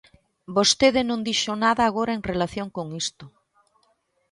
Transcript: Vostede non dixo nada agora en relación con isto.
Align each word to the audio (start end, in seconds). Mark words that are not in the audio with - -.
Vostede 0.57 1.01
non 1.09 1.19
dixo 1.27 1.51
nada 1.63 1.83
agora 1.85 2.11
en 2.17 2.21
relación 2.31 2.67
con 2.75 2.87
isto. 3.03 3.25